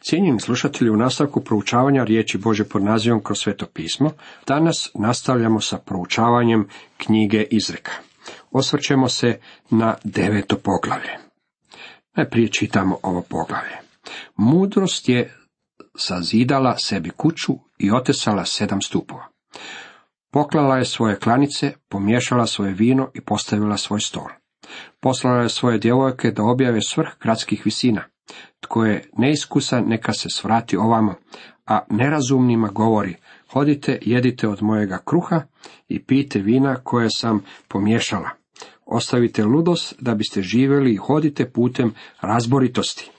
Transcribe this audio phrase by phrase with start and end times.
[0.00, 4.10] Cijenjeni slušatelji, u nastavku proučavanja riječi Bože pod nazivom kroz sveto pismo,
[4.46, 7.92] danas nastavljamo sa proučavanjem knjige Izreka.
[8.50, 9.38] Osvrćemo se
[9.70, 11.18] na deveto poglavlje.
[12.16, 13.76] Najprije čitamo ovo poglavlje.
[14.36, 15.36] Mudrost je
[15.96, 19.26] sazidala sebi kuću i otesala sedam stupova.
[20.32, 24.28] Poklala je svoje klanice, pomiješala svoje vino i postavila svoj stol.
[25.00, 28.04] Poslala je svoje djevojke da objave svrh gradskih visina.
[28.60, 31.14] Tko je neiskusan, neka se svrati ovamo,
[31.66, 33.16] a nerazumnima govori,
[33.52, 35.42] hodite, jedite od mojega kruha
[35.88, 38.30] i pijte vina koje sam pomiješala.
[38.86, 43.10] Ostavite ludost da biste živjeli i hodite putem razboritosti.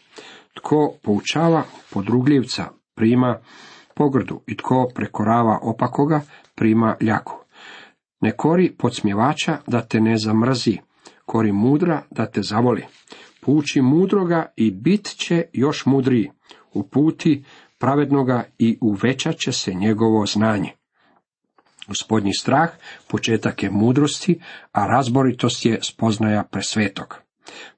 [0.54, 3.40] Tko poučava podrugljivca prima
[3.96, 6.22] pogrdu i tko prekorava opakoga
[6.56, 7.34] prima ljaku.
[8.22, 10.78] Ne kori podsmjevača da te ne zamrzi,
[11.26, 12.86] kori mudra da te zavoli.
[13.42, 16.32] Puči mudroga i bit će još mudriji,
[16.74, 17.44] uputi
[17.78, 20.72] pravednoga i uvećat će se njegovo znanje.
[21.88, 22.70] Gospodnji strah
[23.08, 24.40] početak je mudrosti,
[24.72, 27.18] a razboritost je spoznaja presvetog.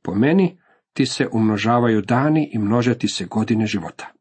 [0.01, 0.57] Po meni
[0.93, 4.11] ti se umnožavaju dani i množe ti se godine života.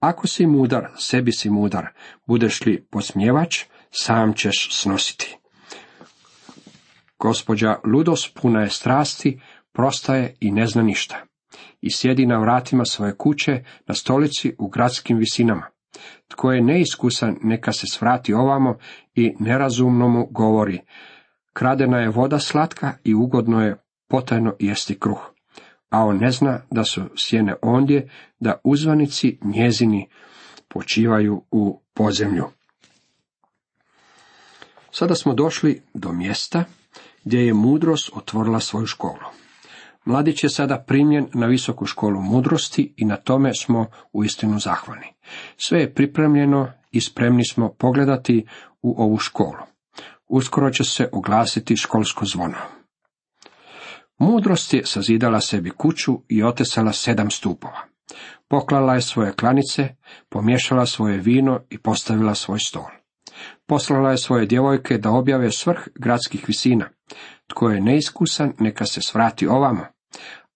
[0.00, 1.86] Ako si mudar, sebi si mudar,
[2.26, 5.36] budeš li posmjevač, sam ćeš snositi.
[7.18, 9.40] Gospođa Ludos puna je strasti,
[9.72, 11.16] prostaje i ne zna ništa.
[11.80, 15.66] I sjedi na vratima svoje kuće, na stolici u gradskim visinama.
[16.28, 18.78] Tko je neiskusan, neka se svrati ovamo
[19.14, 20.80] i nerazumno mu govori.
[21.52, 23.76] Kradena je voda slatka i ugodno je
[24.08, 25.30] potajno jesti kruh.
[25.90, 28.08] A on ne zna da su sjene ondje,
[28.40, 30.08] da uzvanici njezini
[30.68, 32.44] počivaju u podzemlju.
[34.90, 36.64] Sada smo došli do mjesta
[37.24, 39.40] gdje je mudrost otvorila svoju školu.
[40.04, 45.06] Mladić je sada primljen na visoku školu mudrosti i na tome smo uistinu zahvalni.
[45.56, 48.46] Sve je pripremljeno i spremni smo pogledati
[48.82, 49.64] u ovu školu.
[50.28, 52.56] Uskoro će se oglasiti školsko zvono.
[54.18, 57.80] Mudrost je sazidala sebi kuću i otesala sedam stupova.
[58.48, 59.88] Poklala je svoje klanice,
[60.28, 62.99] pomiješala svoje vino i postavila svoj stol.
[63.66, 66.88] Poslala je svoje djevojke da objave svrh gradskih visina.
[67.46, 69.86] Tko je neiskusan, neka se svrati ovamo,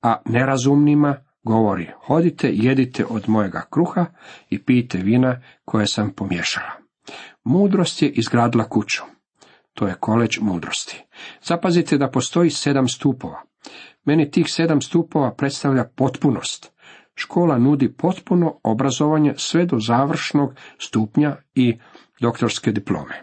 [0.03, 4.07] a nerazumnima govori, hodite, jedite od mojega kruha
[4.51, 6.71] i pijte vina koje sam pomiješala.
[7.45, 9.03] Mudrost je izgradila kuću.
[9.75, 11.05] To je koleđ mudrosti.
[11.43, 13.43] Zapazite da postoji sedam stupova.
[14.05, 16.73] Meni tih sedam stupova predstavlja potpunost.
[17.15, 21.79] Škola nudi potpuno obrazovanje sve do završnog stupnja i
[22.21, 23.23] doktorske diplome.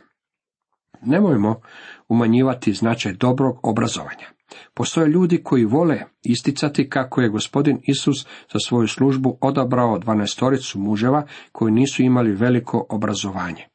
[1.02, 1.62] Nemojmo
[2.08, 4.28] umanjivati značaj dobrog obrazovanja.
[4.74, 11.26] Postoje ljudi koji vole isticati kako je gospodin Isus za svoju službu odabrao dvanaestoricu muževa
[11.52, 13.68] koji nisu imali veliko obrazovanje.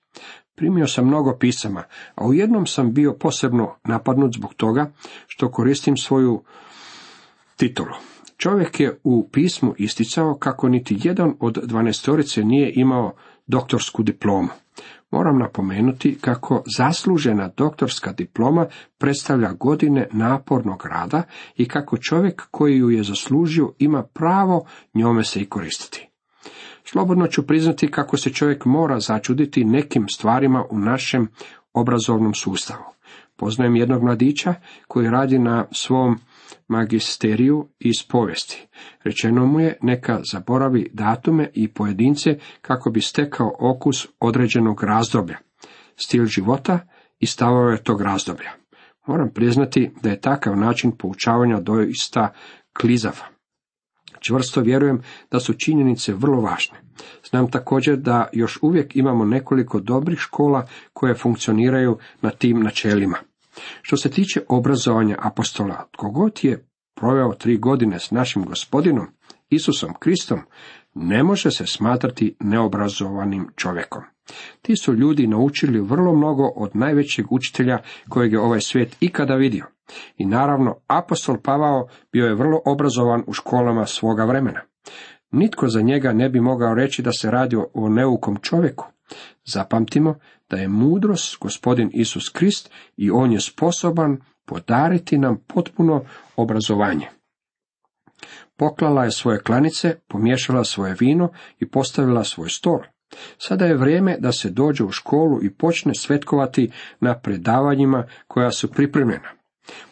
[0.54, 1.82] Primio sam mnogo pisama,
[2.14, 4.92] a u jednom sam bio posebno napadnut zbog toga
[5.26, 6.42] što koristim svoju
[7.56, 7.94] titulu.
[8.36, 13.12] Čovjek je u pismu isticao kako niti jedan od dvanaestorice nije imao
[13.46, 14.48] doktorsku diplomu.
[15.10, 18.66] Moram napomenuti kako zaslužena doktorska diploma
[18.98, 21.22] predstavlja godine napornog rada
[21.56, 26.08] i kako čovjek koji ju je zaslužio ima pravo njome se i koristiti.
[26.84, 31.28] Slobodno ću priznati kako se čovjek mora začuditi nekim stvarima u našem
[31.72, 32.84] obrazovnom sustavu.
[33.36, 34.54] Poznajem jednog mladića
[34.88, 36.18] koji radi na svom
[36.68, 38.66] magisteriju iz povijesti.
[39.04, 45.38] Rečeno mu je neka zaboravi datume i pojedince kako bi stekao okus određenog razdoblja,
[45.96, 46.78] stil života
[47.18, 48.50] i stavove tog razdoblja.
[49.06, 52.32] Moram priznati da je takav način poučavanja doista
[52.80, 53.20] klizav.
[54.20, 56.78] Čvrsto vjerujem da su činjenice vrlo važne.
[57.30, 63.16] Znam također da još uvijek imamo nekoliko dobrih škola koje funkcioniraju na tim načelima.
[63.82, 69.06] Što se tiče obrazovanja apostola, tko god je proveo tri godine s našim gospodinom,
[69.48, 70.40] Isusom Kristom,
[70.94, 74.02] ne može se smatrati neobrazovanim čovjekom.
[74.62, 79.66] Ti su ljudi naučili vrlo mnogo od najvećeg učitelja kojeg je ovaj svijet ikada vidio.
[80.16, 84.60] I naravno, apostol Pavao bio je vrlo obrazovan u školama svoga vremena.
[85.30, 88.86] Nitko za njega ne bi mogao reći da se radi o neukom čovjeku.
[89.44, 90.14] Zapamtimo
[90.50, 96.04] da je mudrost gospodin Isus Krist i on je sposoban podariti nam potpuno
[96.36, 97.08] obrazovanje.
[98.56, 101.28] Poklala je svoje klanice, pomiješala svoje vino
[101.58, 102.78] i postavila svoj stol.
[103.38, 106.70] Sada je vrijeme da se dođe u školu i počne svetkovati
[107.00, 109.28] na predavanjima koja su pripremljena.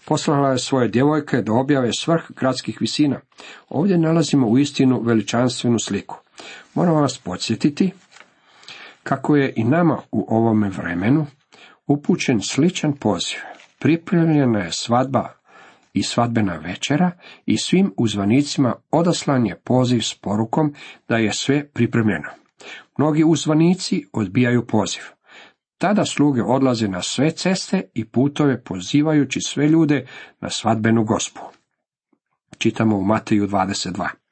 [0.04, 3.20] Poslala je svoje djevojke da objave svrh gradskih visina.
[3.68, 6.16] Ovdje nalazimo u istinu veličanstvenu sliku.
[6.74, 7.92] Moram vas podsjetiti
[9.04, 11.26] kako je i nama u ovome vremenu
[11.86, 13.38] upućen sličan poziv.
[13.78, 15.28] Pripremljena je svadba
[15.92, 17.10] i svadbena večera
[17.46, 20.74] i svim uzvanicima odaslan je poziv s porukom
[21.08, 22.28] da je sve pripremljeno.
[22.98, 25.02] Mnogi uzvanici odbijaju poziv.
[25.78, 30.06] Tada sluge odlaze na sve ceste i putove pozivajući sve ljude
[30.40, 31.40] na svadbenu gospu.
[32.58, 34.23] Čitamo u Mateju 22.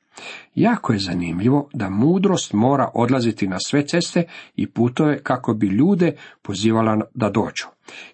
[0.55, 6.17] Jako je zanimljivo da mudrost mora odlaziti na sve ceste i putove kako bi ljude
[6.43, 7.67] pozivala da dođu.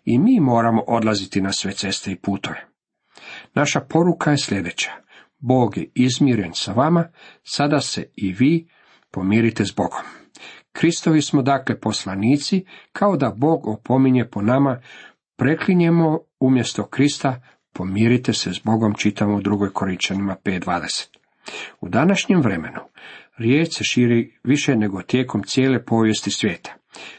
[0.05, 2.67] I mi moramo odlaziti na sve ceste i putove.
[3.55, 4.91] Naša poruka je sljedeća.
[5.39, 7.09] Bog je izmiren sa vama,
[7.43, 8.69] sada se i vi
[9.11, 10.03] pomirite s Bogom.
[10.73, 14.81] Kristovi smo dakle poslanici, kao da Bog opominje po nama,
[15.37, 17.43] preklinjemo umjesto Krista,
[17.73, 21.18] pomirite se s Bogom, čitamo u drugoj Koričanima 5.20.
[21.81, 22.81] U današnjem vremenu
[23.37, 26.75] riječ se širi više nego tijekom cijele povijesti svijeta.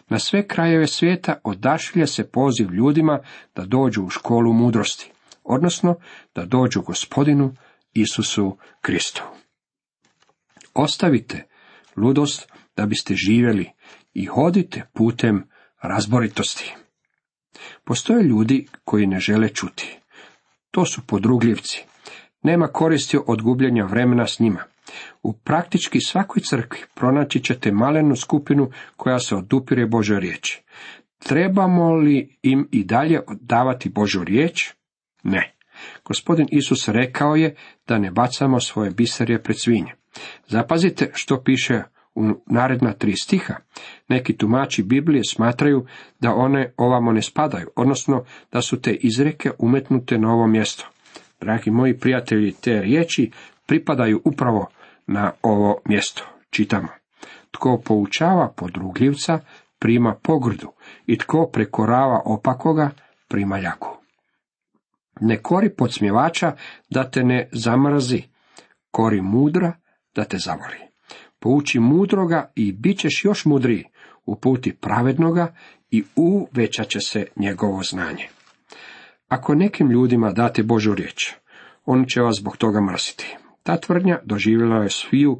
[0.10, 3.20] Na sve krajeve svijeta odašilje se poziv ljudima
[3.56, 5.12] da dođu u školu mudrosti,
[5.44, 5.96] odnosno
[6.36, 7.56] da dođu gospodinu
[7.94, 9.24] Isusu Kristu.
[10.74, 11.48] Ostavite
[11.96, 13.70] ludost da biste živjeli
[14.14, 15.50] i hodite putem
[15.82, 16.76] razboritosti.
[17.84, 19.98] Postoje ljudi koji ne žele čuti.
[20.72, 21.89] To su podrugljivci.
[22.44, 24.64] Nema koristi od gubljenja vremena s njima.
[25.24, 30.64] U praktički svakoj crkvi pronaći ćete malenu skupinu koja se odupire Božoj riječi.
[31.20, 34.74] Trebamo li im i dalje davati Božu riječ?
[35.24, 35.56] Ne.
[36.06, 37.56] Gospodin Isus rekao je
[37.88, 39.94] da ne bacamo svoje biserje pred svinje.
[40.48, 41.84] Zapazite što piše
[42.16, 43.56] u naredna tri stiha.
[44.08, 45.86] Neki tumači Biblije smatraju
[46.20, 50.86] da one ovamo ne spadaju, odnosno da su te izreke umetnute na ovo mjesto.
[51.40, 53.32] Dragi moji prijatelji, te riječi
[53.66, 54.68] pripadaju upravo
[55.08, 56.24] na ovo mjesto.
[56.50, 56.88] Čitamo.
[57.52, 59.40] Tko poučava podrugljivca,
[59.80, 60.72] prima pogrdu
[61.06, 62.90] i tko prekorava opakoga,
[63.28, 63.98] prima ljaku.
[65.22, 66.56] Ne kori podsmjevača
[66.90, 68.24] da te ne zamrzi,
[68.92, 69.74] kori mudra
[70.16, 70.78] da te zavoli.
[71.40, 73.86] Pouči mudroga i bit ćeš još mudriji,
[74.26, 75.54] uputi pravednoga
[75.92, 78.28] i uvećat će se njegovo znanje.
[79.30, 81.34] Ako nekim ljudima date Božu riječ,
[81.86, 83.36] on će vas zbog toga mrsiti.
[83.64, 85.40] Ta tvrdnja doživjela je sviju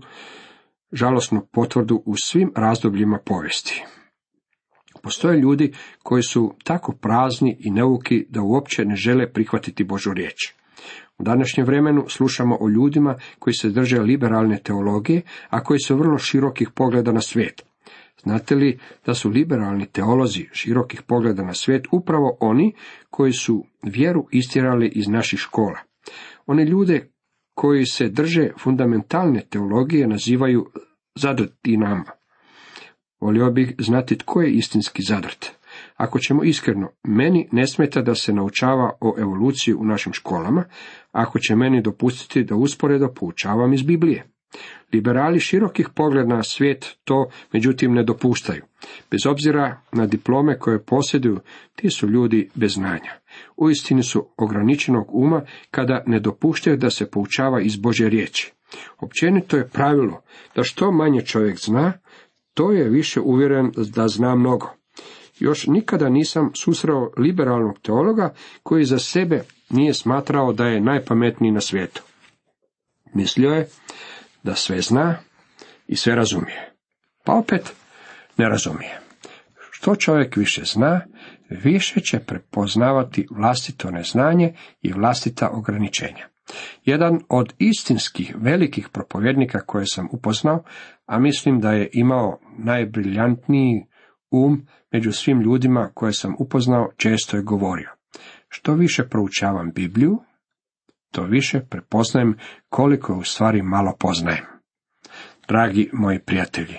[0.92, 3.84] žalosnu potvrdu u svim razdobljima povijesti.
[5.04, 10.54] Postoje ljudi koji su tako prazni i neuki da uopće ne žele prihvatiti Božu riječ.
[11.18, 16.18] U današnjem vremenu slušamo o ljudima koji se drže liberalne teologije, a koji su vrlo
[16.18, 17.69] širokih pogleda na svijet.
[18.24, 22.74] Znate li da su liberalni teolozi širokih pogleda na svijet upravo oni
[23.10, 25.80] koji su vjeru istjerali iz naših škola?
[26.46, 27.12] Oni ljude
[27.54, 30.66] koji se drže fundamentalne teologije nazivaju
[31.16, 32.12] zadrtinama.
[33.22, 35.52] Volio bih znati tko je istinski zadrt.
[35.96, 40.64] Ako ćemo iskreno, meni ne smeta da se naučava o evoluciji u našim školama,
[41.12, 44.32] ako će meni dopustiti da usporedo poučavam iz Biblije.
[44.94, 48.64] Liberali širokih pogleda na svijet to međutim ne dopuštaju.
[49.12, 51.40] Bez obzira na diplome koje posjeduju,
[51.76, 53.12] ti su ljudi bez znanja.
[53.58, 55.42] Uistinu su ograničenog uma
[55.72, 58.54] kada ne dopuštaju da se poučava iz Bože riječi.
[59.00, 60.22] Općenito je pravilo
[60.56, 61.94] da što manje čovjek zna,
[62.54, 64.74] to je više uvjeren da zna mnogo.
[65.40, 71.62] Još nikada nisam susreo liberalnog teologa koji za sebe nije smatrao da je najpametniji na
[71.62, 72.04] svijetu.
[73.14, 73.68] Mislio je
[74.44, 75.16] da sve zna
[75.88, 76.74] i sve razumije.
[77.24, 77.74] Pa opet
[78.38, 79.00] ne razumije.
[79.72, 81.02] Što čovjek više zna,
[81.50, 86.28] više će prepoznavati vlastito neznanje i vlastita ograničenja.
[86.86, 90.64] Jedan od istinskih velikih propovjednika koje sam upoznao,
[91.06, 93.86] a mislim da je imao najbriljantniji
[94.32, 97.90] um među svim ljudima koje sam upoznao, često je govorio.
[98.48, 100.20] Što više proučavam Bibliju,
[101.12, 102.38] to više prepoznajem
[102.70, 104.46] koliko u stvari malo poznajem.
[105.48, 106.78] Dragi moji prijatelji,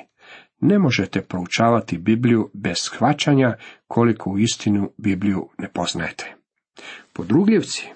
[0.60, 3.56] ne možete proučavati Bibliju bez shvaćanja
[3.86, 6.34] koliko u istinu Bibliju ne poznajete.
[7.12, 7.88] Podrugljivci,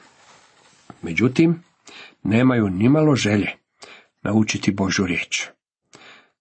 [1.03, 1.63] međutim,
[2.23, 3.49] nemaju nimalo želje
[4.23, 5.49] naučiti Božu riječ.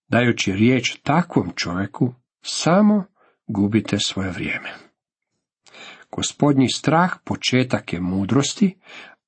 [0.07, 3.05] Dajući riječ takvom čovjeku, samo
[3.47, 4.69] gubite svoje vrijeme.
[6.11, 8.77] Gospodnji strah početak je mudrosti,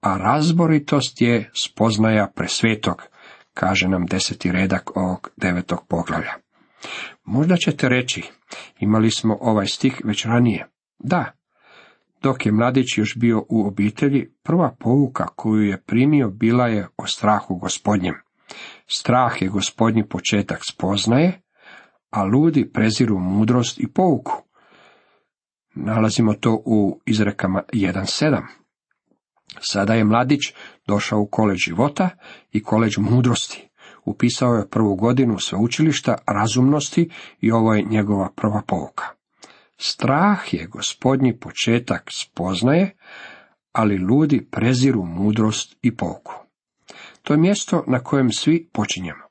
[0.06, 3.04] a razboritost je spoznaja presvetog,
[3.54, 6.34] kaže nam deseti redak ovog devetog poglavlja.
[7.24, 8.24] Možda ćete reći,
[8.80, 10.68] imali smo ovaj stih već ranije.
[11.00, 11.32] Da,
[12.22, 17.08] dok je mladić još bio u obitelji, prva pouka koju je primio bila je o
[17.08, 18.16] strahu gospodnjem.
[18.88, 21.42] Strah je gospodnji početak spoznaje,
[22.10, 24.44] a ludi preziru mudrost i pouku.
[25.76, 28.65] Nalazimo to u izrekama 1.7.
[29.60, 30.54] Sada je mladić
[30.88, 32.10] došao u koleđ života
[32.52, 33.70] i koleđ mudrosti.
[34.06, 37.10] Upisao je prvu godinu sveučilišta razumnosti
[37.42, 39.06] i ovo je njegova prva pouka.
[39.78, 42.96] Strah je gospodnji početak spoznaje,
[43.72, 46.34] ali ludi preziru mudrost i pouku.
[47.22, 49.24] To je mjesto na kojem svi počinjemo.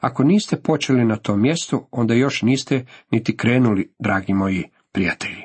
[0.00, 5.42] Ako niste počeli na tom mjestu, onda još niste niti krenuli, dragi moji prijatelji.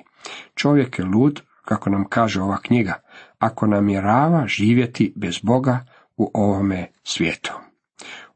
[0.55, 2.93] Čovjek je lud, kako nam kaže ova knjiga,
[3.39, 5.85] ako namjerava živjeti bez Boga
[6.17, 7.53] u ovome svijetu.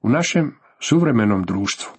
[0.02, 1.92] U našem suvremenom društvu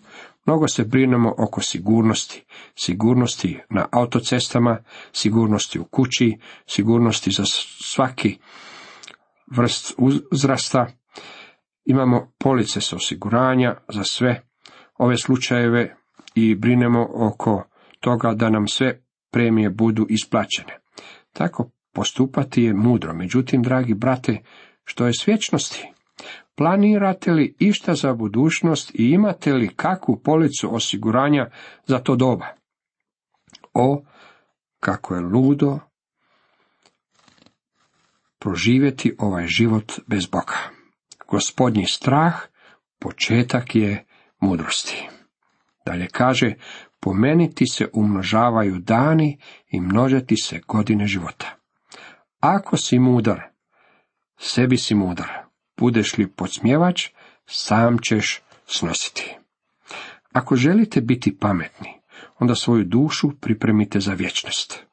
[0.46, 2.44] mnogo se brinemo oko sigurnosti,
[2.74, 4.78] sigurnosti na autocestama,
[5.12, 7.44] sigurnosti u kući, sigurnosti za
[7.84, 8.38] svaki
[9.56, 9.94] vrst
[10.30, 10.86] uzrasta.
[11.84, 14.42] Imamo police s osiguranja za sve
[14.98, 15.96] ove slučajeve
[16.34, 17.64] i brinemo oko
[18.00, 20.78] toga da nam sve premije budu isplaćene.
[21.32, 23.14] Tako postupati je mudro.
[23.14, 24.42] Međutim, dragi brate,
[24.84, 25.88] što je s vječnosti?
[26.56, 31.50] Planirate li išta za budućnost i imate li kakvu policu osiguranja
[31.86, 32.46] za to doba?
[33.74, 34.02] O,
[34.80, 35.78] kako je ludo
[38.38, 40.58] proživjeti ovaj život bez Boga.
[41.28, 42.34] Gospodnji strah
[42.98, 44.04] početak je
[44.40, 45.08] mudrosti.
[45.86, 46.54] Dalje kaže,
[47.00, 49.38] po meni ti se umnožavaju dani
[49.70, 51.56] i množeti se godine života.
[52.44, 53.40] Ako si mudar,
[54.36, 55.28] sebi si mudar,
[55.80, 57.08] budeš li podsmjevač,
[57.46, 59.36] sam ćeš snositi.
[60.32, 61.88] Ako želite biti pametni,
[62.38, 64.86] onda svoju dušu pripremite za vječnost.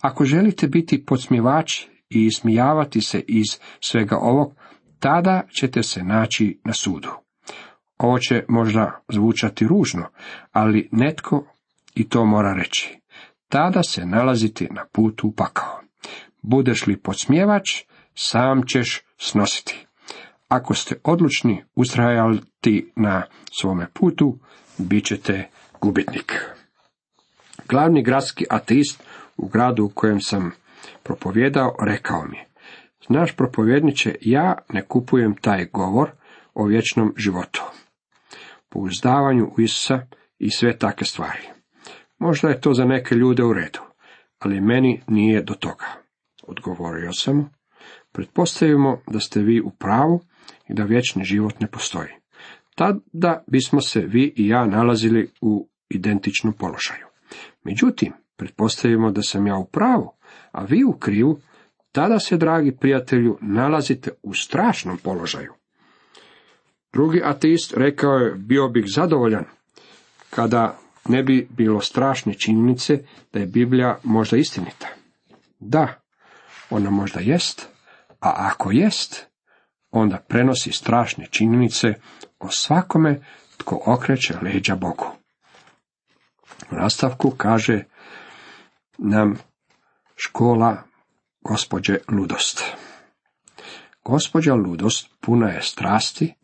[0.00, 3.46] Ako želite biti podsmjevači i ismijavati se iz
[3.80, 4.54] svega ovog,
[4.98, 7.10] tada ćete se naći na sudu.
[7.98, 10.08] Ovo će možda zvučati ružno,
[10.52, 11.46] ali netko
[11.94, 12.98] i to mora reći.
[13.48, 15.81] Tada se nalazite na putu pakao.
[16.42, 17.84] Budeš li podsmjevač,
[18.14, 19.86] sam ćeš snositi.
[20.48, 23.22] Ako ste odlučni ustrajati na
[23.60, 24.38] svome putu,
[24.78, 25.48] bit ćete
[25.80, 26.32] gubitnik.
[27.68, 29.02] Glavni gradski ateist
[29.36, 30.50] u gradu u kojem sam
[31.02, 32.38] propovjedao rekao mi,
[33.06, 36.10] znaš propovjedniče, ja ne kupujem taj govor
[36.54, 37.62] o vječnom životu,
[38.68, 40.06] pouzdavanju u Isusa
[40.38, 41.42] i sve takve stvari.
[42.18, 43.80] Možda je to za neke ljude u redu,
[44.38, 46.01] ali meni nije do toga.
[46.42, 47.50] Odgovorio sam
[48.12, 50.20] pretpostavimo da ste vi u pravu
[50.68, 52.08] i da vječni život ne postoji.
[52.74, 57.06] Tada bismo se vi i ja nalazili u identičnom položaju.
[57.64, 60.10] Međutim, pretpostavimo da sam ja u pravu,
[60.52, 61.40] a vi u krivu,
[61.92, 65.52] tada se, dragi prijatelju, nalazite u strašnom položaju.
[66.92, 69.44] Drugi ateist rekao je, bio bih zadovoljan
[70.30, 72.98] kada ne bi bilo strašne činjenice
[73.32, 74.88] da je Biblija možda istinita.
[75.58, 76.01] Da,
[76.72, 77.68] ona možda jest,
[78.20, 79.26] a ako jest,
[79.90, 81.94] onda prenosi strašne činjenice
[82.38, 83.20] o svakome
[83.56, 85.06] tko okreće leđa Bogu.
[86.70, 87.84] U nastavku kaže
[88.98, 89.38] nam
[90.16, 90.82] škola
[91.40, 92.64] gospođe Ludost.
[94.04, 96.34] Gospođa Ludost puna je strasti,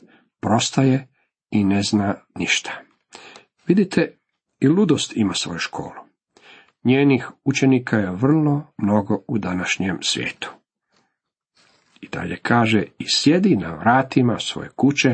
[0.41, 1.09] prostaje
[1.51, 2.71] i ne zna ništa.
[3.67, 4.19] Vidite,
[4.61, 6.08] i ludost ima svoju školu.
[6.89, 10.51] Njenih učenika je vrlo mnogo u današnjem svijetu.
[12.01, 15.09] I dalje kaže, i sjedi na vratima svoje kuće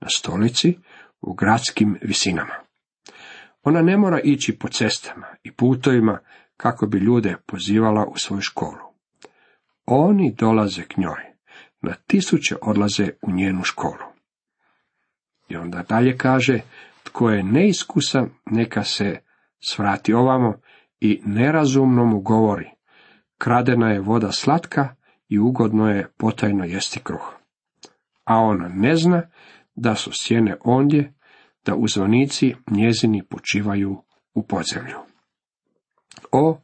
[0.00, 0.78] na stolici
[1.20, 2.54] u gradskim visinama.
[3.62, 6.18] Ona ne mora ići po cestama i putovima
[6.56, 8.84] kako bi ljude pozivala u svoju školu.
[9.86, 11.22] Oni dolaze k njoj,
[11.80, 14.04] na tisuće odlaze u njenu školu.
[15.48, 16.60] I onda dalje kaže,
[17.02, 19.18] tko je neiskusan, neka se
[19.60, 20.60] svrati ovamo
[21.00, 22.70] i nerazumno mu govori.
[23.38, 24.94] Kradena je voda slatka
[25.28, 27.34] i ugodno je potajno jesti kruh.
[28.24, 29.22] A ona ne zna
[29.74, 31.14] da su sjene ondje,
[31.64, 34.02] da uzvanici njezini počivaju
[34.34, 34.96] u podzemlju.
[36.32, 36.60] O,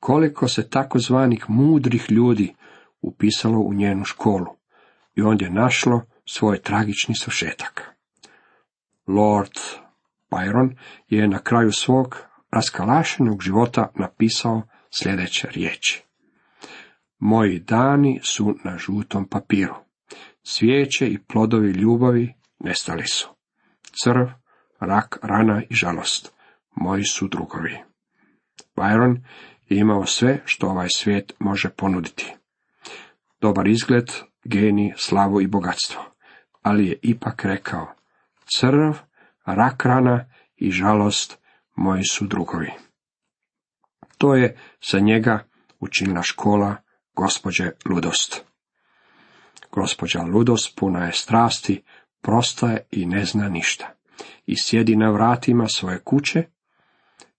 [0.00, 2.54] koliko se takozvanih mudrih ljudi
[3.00, 4.56] upisalo u njenu školu
[5.14, 7.96] i ondje našlo svoj tragični svršetak.
[9.06, 9.52] Lord
[10.30, 10.76] Byron
[11.08, 16.04] je na kraju svog raskalašenog života napisao sljedeće riječi.
[17.18, 19.74] Moji dani su na žutom papiru.
[20.42, 23.28] Svijeće i plodovi ljubavi nestali su.
[24.02, 24.26] Crv,
[24.80, 26.32] rak, rana i žalost.
[26.74, 27.78] Moji su drugovi.
[28.76, 29.20] Byron
[29.68, 32.34] je imao sve što ovaj svijet može ponuditi.
[33.40, 34.10] Dobar izgled,
[34.44, 36.02] geni, slavu i bogatstvo.
[36.62, 37.94] Ali je ipak rekao,
[38.44, 38.92] crv,
[39.44, 40.24] rakrana
[40.56, 41.39] i žalost
[41.80, 42.72] moji su drugovi.
[44.18, 44.56] To je
[44.90, 45.44] za njega
[45.80, 46.76] učinila škola
[47.16, 48.44] gospođe Ludost.
[49.72, 51.82] Gospođa Ludost puna je strasti,
[52.22, 53.94] prosta je i ne zna ništa.
[54.46, 56.42] I sjedi na vratima svoje kuće,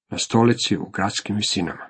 [0.09, 1.85] na stolici u gradskim visinama.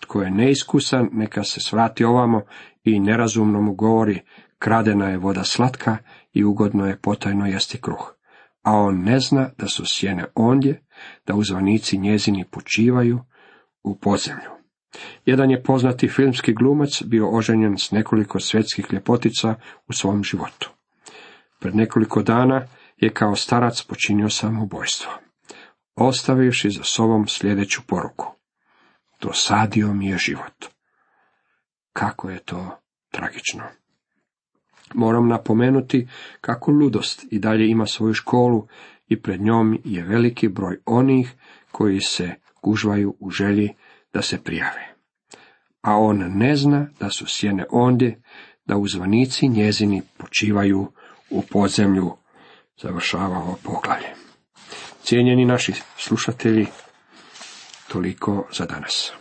[0.00, 2.42] Tko je neiskusan, neka se svrati ovamo
[2.84, 4.20] i nerazumno mu govori,
[4.58, 5.96] kradena je voda slatka
[6.32, 8.13] i ugodno je potajno jesti kruh.
[8.64, 10.86] A on ne zna da su sjene ondje,
[11.26, 13.20] da uzvanici njezini počivaju
[13.82, 14.50] u podzemlju.
[15.26, 19.54] Jedan je poznati filmski glumac bio oženjen s nekoliko svjetskih ljepotica
[19.88, 20.70] u svom životu.
[21.60, 22.66] Pred nekoliko dana
[22.96, 25.12] je kao starac počinio samoubojstvo,
[25.94, 28.26] ostavivši za sobom sljedeću poruku.
[29.20, 30.64] Dosadio mi je život.
[31.92, 32.78] Kako je to
[33.10, 33.62] tragično.
[34.94, 36.08] Moram napomenuti
[36.40, 38.66] kako ludost i dalje ima svoju školu
[39.08, 41.34] i pred njom je veliki broj onih
[41.72, 43.74] koji se gužvaju u želji
[44.12, 44.94] da se prijave.
[45.80, 48.22] A on ne zna da su sjene ondje,
[48.66, 50.92] da uzvanici njezini počivaju
[51.30, 52.12] u podzemlju,
[52.82, 54.08] završava ovo poglavlje.
[55.02, 56.66] Cijenjeni naši slušatelji,
[57.88, 59.12] toliko za danas.